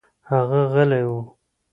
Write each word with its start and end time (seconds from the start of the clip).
هغه 0.29 0.61
غلى 0.73 1.01
و. 1.11 1.13